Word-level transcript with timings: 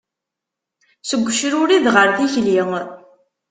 Seg 1.09 1.21
ucrured 1.27 1.85
ɣer 1.95 2.07
tikli. 2.15 2.59